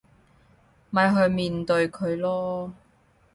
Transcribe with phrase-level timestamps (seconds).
[0.89, 2.71] 咪去面對佢囉